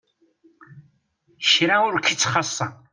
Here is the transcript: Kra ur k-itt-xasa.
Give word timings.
Kra 1.51 1.75
ur 1.87 1.93
k-itt-xasa. 1.99 2.67